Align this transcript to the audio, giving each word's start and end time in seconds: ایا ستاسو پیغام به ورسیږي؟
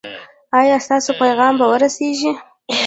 ایا 0.59 0.75
ستاسو 0.85 1.11
پیغام 1.21 1.53
به 1.59 1.65
ورسیږي؟ 1.71 2.31